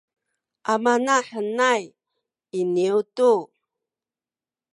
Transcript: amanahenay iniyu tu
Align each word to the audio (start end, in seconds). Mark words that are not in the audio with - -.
amanahenay 0.73 1.83
iniyu 2.59 2.99
tu 3.15 3.31